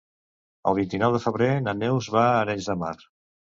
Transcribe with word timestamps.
El 0.71 0.75
vint-i-nou 0.79 1.13
de 1.17 1.21
febrer 1.27 1.51
na 1.67 1.77
Neus 1.83 2.11
va 2.19 2.25
a 2.33 2.35
Arenys 2.43 2.73
de 2.73 2.79
Mar. 2.87 2.93